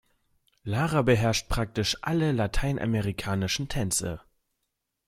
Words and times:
Lara 0.63 1.03
beherrscht 1.03 1.47
praktisch 1.47 1.95
alle 2.01 2.31
lateinamerikanischen 2.31 3.69
Tänze. 3.69 4.19